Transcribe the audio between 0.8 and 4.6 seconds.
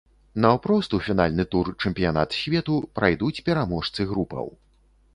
у фінальны турнір чэмпіянат свету прайдуць пераможцы групаў.